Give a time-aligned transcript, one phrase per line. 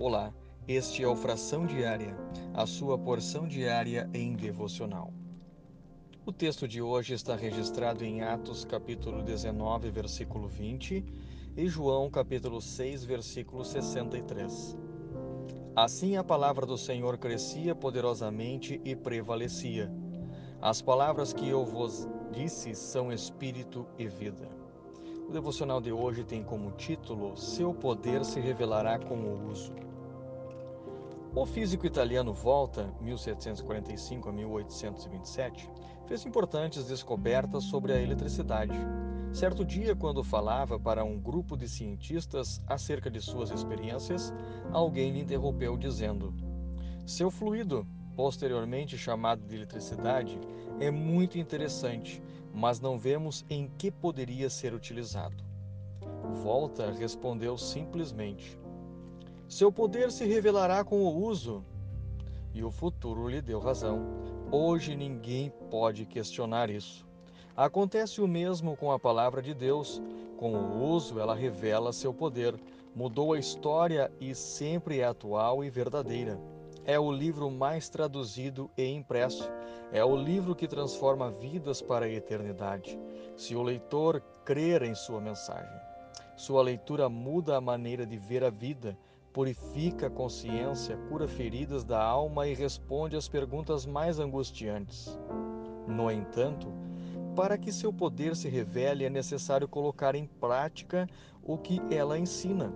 [0.00, 0.32] Olá,
[0.66, 2.16] este é o Fração Diária,
[2.54, 5.12] a sua porção diária em devocional.
[6.24, 11.04] O texto de hoje está registrado em Atos capítulo 19, versículo 20
[11.54, 14.74] e João capítulo 6, versículo 63.
[15.76, 19.92] Assim a palavra do Senhor crescia poderosamente e prevalecia.
[20.62, 24.59] As palavras que eu vos disse são espírito e vida.
[25.30, 29.72] O devocional de hoje tem como título Seu poder se revelará com o uso.
[31.32, 35.70] O físico italiano Volta, 1745 a 1827,
[36.08, 38.74] fez importantes descobertas sobre a eletricidade.
[39.32, 44.34] Certo dia, quando falava para um grupo de cientistas acerca de suas experiências,
[44.72, 46.34] alguém lhe interrompeu dizendo:
[47.06, 47.86] Seu fluido,
[48.16, 50.40] posteriormente chamado de eletricidade,
[50.80, 52.20] é muito interessante,
[52.52, 55.42] mas não vemos em que poderia ser utilizado.
[56.42, 58.58] Volta respondeu simplesmente:
[59.48, 61.64] Seu poder se revelará com o uso.
[62.52, 64.04] E o futuro lhe deu razão.
[64.50, 67.06] Hoje ninguém pode questionar isso.
[67.56, 70.02] Acontece o mesmo com a palavra de Deus.
[70.36, 72.58] Com o uso, ela revela seu poder,
[72.94, 76.40] mudou a história e sempre é atual e verdadeira.
[76.84, 79.50] É o livro mais traduzido e impresso.
[79.92, 82.98] É o livro que transforma vidas para a eternidade.
[83.36, 85.78] Se o leitor crer em sua mensagem,
[86.36, 88.96] sua leitura muda a maneira de ver a vida,
[89.32, 95.18] purifica a consciência, cura feridas da alma e responde às perguntas mais angustiantes.
[95.86, 96.72] No entanto,
[97.36, 101.06] para que seu poder se revele, é necessário colocar em prática
[101.42, 102.72] o que ela ensina.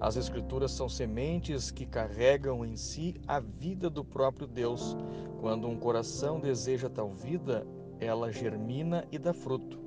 [0.00, 4.96] As Escrituras são sementes que carregam em si a vida do próprio Deus.
[5.40, 7.66] Quando um coração deseja tal vida,
[7.98, 9.78] ela germina e dá fruto.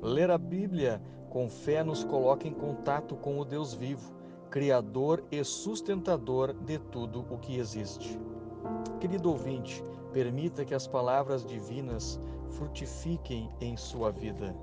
[0.00, 4.12] Ler a Bíblia com fé nos coloca em contato com o Deus vivo,
[4.50, 8.18] Criador e sustentador de tudo o que existe.
[9.00, 12.20] Querido ouvinte, permita que as palavras divinas
[12.50, 14.54] frutifiquem em sua vida.